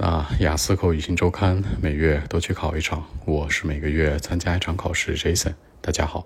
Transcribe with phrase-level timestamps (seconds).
[0.00, 5.16] 那雅思口语新周刊每月都去考一场，我是每个月参加一场考试。
[5.16, 6.24] Jason，大家好。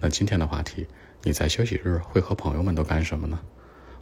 [0.00, 0.88] 那今天的话题，
[1.22, 3.38] 你在休息日会和朋友们都干什么呢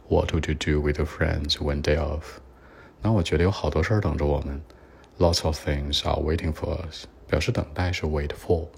[0.07, 2.39] ？What would you do with your friends one day off？
[3.03, 4.59] 那我觉得有好多事儿等着我们。
[5.19, 7.05] Lots of things are waiting for us。
[7.27, 8.69] 表示等待是 wait for。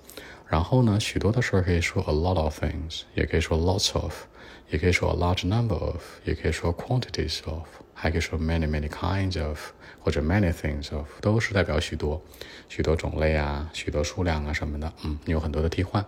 [0.49, 4.13] 然后呢，许多的事儿可以说 a lot of things，也可以说 lots of，
[4.69, 9.59] 也可以说 a large number of，也可以说 quantities of，还可以说 many many kinds of。
[10.05, 12.21] 或者 many things of 都是代表许多、
[12.67, 14.91] 许多种类啊、许多数量啊什么的。
[15.05, 16.05] 嗯，有很多的替换。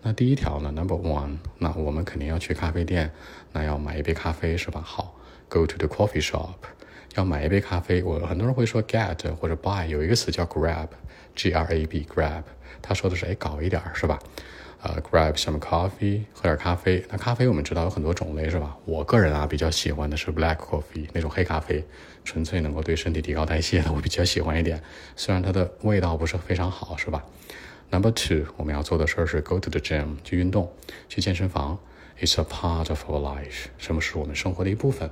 [0.00, 3.12] 那第一条呢，number one，那我们肯定要去咖啡店，
[3.52, 4.80] 那要买一杯咖啡是吧？
[4.80, 5.14] 好
[5.50, 6.54] ，go to the coffee shop，
[7.14, 8.02] 要买一杯咖啡。
[8.02, 12.44] 我很多人会说 get 或者 buy，有一个词叫 grab，g r a b，grab，
[12.80, 14.18] 他说的是哎搞一点是吧？
[14.86, 17.04] 呃，grab some coffee，喝点咖啡。
[17.10, 18.76] 那咖啡我们知道有很多种类，是吧？
[18.84, 21.84] 我个人啊比较喜欢的是 black coffee 那种黑咖啡，
[22.24, 24.80] 纯粹能够对身体提高代谢的，我比较喜欢一点。
[25.16, 27.24] 虽然它的味道不是非常好，是吧
[27.90, 30.72] ？Number two，我们要做的事儿是 go to the gym 去运动，
[31.08, 31.76] 去健身房。
[32.20, 35.10] It's a part of our life，什么是我们生活的一部分。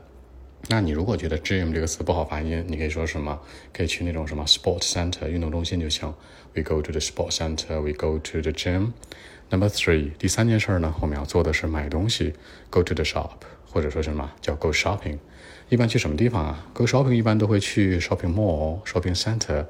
[0.69, 3.39] 那你如果觉得 gym 这个词不好发音，你可以说什么？
[3.73, 6.15] 可以去那种什么 sport center 运动中心就行。
[6.55, 7.81] We go to the sport center.
[7.81, 8.93] We go to the gym.
[9.55, 12.35] Number three，第三件事呢，我们要做的是买东西
[12.71, 13.31] ，go to the shop，
[13.71, 15.19] 或者说什么叫 go shopping。
[15.69, 19.65] 一般去什么地方啊？go shopping 一般都会去 shopping mall、shopping center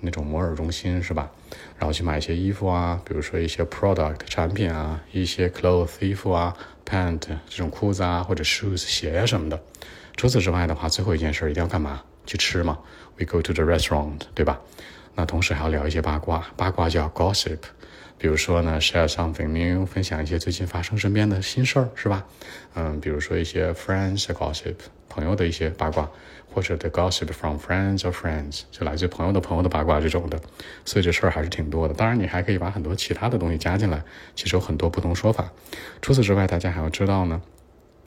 [0.00, 1.30] 那种摩尔中心是吧？
[1.78, 9.60] 然后去买一些衣服啊，比如说一些 product 产品啊，一些 clothes 衣服啊，pant 这种裤子啊，或者 shoes 鞋什么的。
[10.16, 12.02] 除此之外的话，最后一件事一定要干嘛？
[12.24, 12.78] 去吃嘛。
[13.18, 14.62] We go to the restaurant，对吧？
[15.16, 17.58] 那同时还要聊一些八卦，八卦叫 gossip。
[18.18, 22.24] 比如说呢，share something new，分享一些最近发生身边的新事儿，是吧？
[22.74, 24.74] 嗯，比如说一些 friends gossip，
[25.08, 26.08] 朋友的一些八卦，
[26.52, 30.40] 或者 the gossip from friends or friends，就来自朋友的朋友的八卦这种的。
[30.84, 31.92] 所以这事儿还是挺多的。
[31.92, 34.02] 当然，你还可以把很多其他的东西加进来，
[34.34, 35.50] 其实有很多不同说法。
[36.00, 37.42] 除此之外，大家还要知道呢。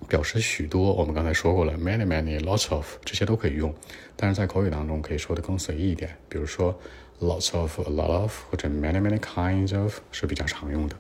[0.09, 3.75] 表示许多，我们刚才说过了，many many lots of 这些都可以用，
[4.17, 6.79] 但是在口语当中可以说的更随意一点，比如说
[7.21, 10.97] lots of、a lot of 或者 many many kinds of 是比较常用的。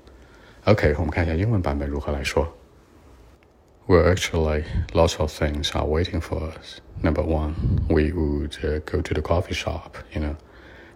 [0.64, 2.56] OK，我们看一下英文版本如何来说。
[3.86, 6.78] Well, actually, lots of things are waiting for us.
[7.02, 7.52] Number one,
[7.90, 10.36] we would uh, go to the coffee shop, you know,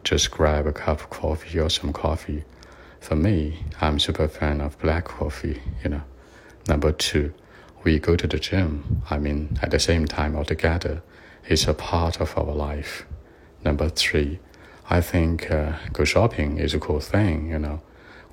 [0.05, 2.45] just grab a cup of coffee or some coffee.
[3.01, 6.01] For me, I'm super fan of black coffee, you know.
[6.67, 7.35] Number two,
[7.84, 11.02] we go to the gym, I mean, at the same time altogether,
[11.46, 13.06] it's a part of our life.
[13.64, 14.40] Number three,
[14.90, 17.82] I think uh, go shopping is a cool thing, you know.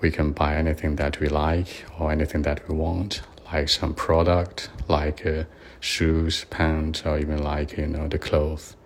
[0.00, 3.22] We can buy anything that we like or anything that we want,
[3.53, 5.44] like some product, like uh,
[5.81, 8.77] shoes, pants, or even like, you know, the clothes.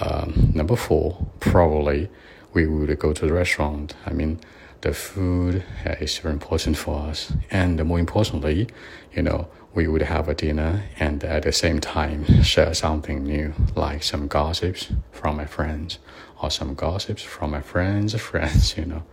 [0.00, 2.08] Um, number four, probably
[2.54, 3.94] we would go to the restaurant.
[4.06, 4.40] I mean,
[4.82, 5.64] the food
[6.00, 7.32] is very important for us.
[7.50, 8.68] And more importantly,
[9.14, 13.54] you know, we would have a dinner and at the same time share something new,
[13.74, 15.98] like some gossips from my friends
[16.42, 19.04] or some gossips from my friends' friends, you know.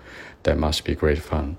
[0.44, 1.58] That must be great fun.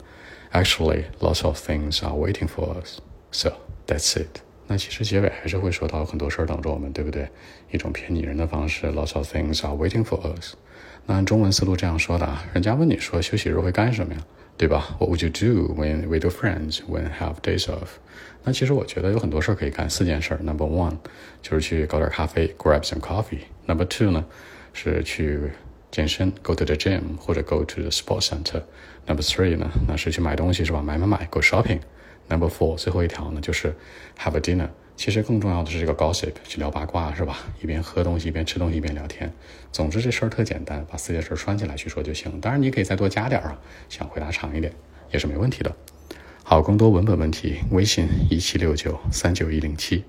[0.53, 3.01] Actually, lots of things are waiting for us.
[3.31, 3.57] So
[3.87, 4.43] that's it.
[4.73, 7.29] 那其实结尾还是会说到很多事儿等着我们，对不对？
[7.73, 10.55] 一种偏拟人的方式，lots of things are waiting for us。
[11.07, 14.21] 那按中文思路这样说的啊，人家问你说休息日会干什么呀？
[14.57, 17.99] 对吧？What would you do when with your friends when have days off？
[18.45, 20.41] 那其实我觉得有很多事儿可以干，四件事儿。
[20.41, 20.99] Number one
[21.43, 23.41] 就是去搞点咖啡，grab some coffee。
[23.67, 24.25] Number two 呢
[24.73, 25.51] 是去
[25.91, 28.63] 健身，go to the gym 或者 go to the sports center。
[29.05, 30.81] Number three 呢那是去买东西是吧？
[30.81, 31.81] 买买买，go shopping。
[32.31, 33.75] Number four 最后一条呢就是
[34.19, 34.69] have a dinner。
[34.97, 37.39] 其实更重要的是这个 gossip，去聊八卦是吧？
[37.63, 39.33] 一边喝东西一边吃东西一边聊天。
[39.73, 42.39] 总之这事儿特简单，把四件事串起来去说就行。
[42.39, 43.59] 当然你可以再多加点儿啊，
[43.89, 44.71] 想回答长一点
[45.11, 45.75] 也是没问题的。
[46.45, 50.05] 好，更多文本问题，微信一七六九三九一零七。